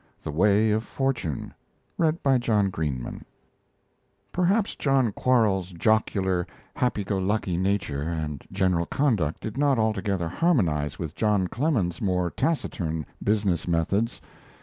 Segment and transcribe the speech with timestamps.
[0.01, 0.03] V.
[0.23, 1.53] THE WAY OF FORTUNE
[4.31, 10.97] Perhaps John Quarles's jocular, happy go lucky nature and general conduct did not altogether harmonize
[10.97, 14.19] with John Clemens's more taciturn business methods.